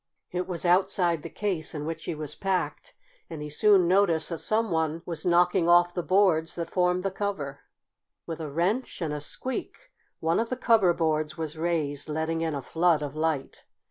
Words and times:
It 0.31 0.47
was 0.47 0.65
outside 0.65 1.21
the 1.21 1.29
case 1.29 1.75
in 1.75 1.85
which 1.85 2.05
he 2.05 2.15
was 2.15 2.33
packed, 2.33 2.95
and 3.29 3.39
he 3.43 3.51
soon 3.51 3.87
noticed 3.87 4.29
that 4.29 4.39
some 4.39 4.71
one 4.71 5.03
was 5.05 5.27
knocking 5.27 5.69
off 5.69 5.93
the 5.93 6.01
boards 6.01 6.55
that 6.55 6.71
formed 6.71 7.03
the 7.03 7.11
cover. 7.11 7.59
With 8.25 8.39
a 8.41 8.49
wrench 8.49 8.99
and 8.99 9.13
a 9.13 9.21
squeak 9.21 9.91
one 10.19 10.39
of 10.39 10.49
the 10.49 10.57
cover 10.57 10.91
boards 10.95 11.37
was 11.37 11.55
raised, 11.55 12.09
letting 12.09 12.41
in 12.41 12.55
a 12.55 12.63
flood 12.63 13.03
of 13.03 13.15
light. 13.15 13.65